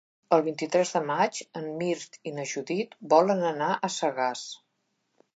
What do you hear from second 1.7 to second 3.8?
Mirt i na Judit volen anar